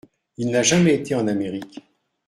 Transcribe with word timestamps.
Il 0.39 0.49
n’a 0.49 0.63
jamais 0.63 0.95
été 0.95 1.13
en 1.13 1.27
Amérique. 1.27 1.83